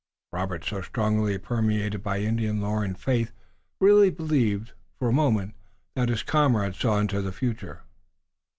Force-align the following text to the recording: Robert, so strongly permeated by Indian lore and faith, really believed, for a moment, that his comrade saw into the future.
Robert, 0.33 0.65
so 0.65 0.81
strongly 0.81 1.37
permeated 1.37 2.01
by 2.01 2.21
Indian 2.21 2.59
lore 2.59 2.83
and 2.83 2.97
faith, 2.99 3.33
really 3.79 4.09
believed, 4.09 4.71
for 4.97 5.07
a 5.09 5.13
moment, 5.13 5.53
that 5.95 6.09
his 6.09 6.23
comrade 6.23 6.73
saw 6.73 6.97
into 6.97 7.21
the 7.21 7.31
future. 7.31 7.83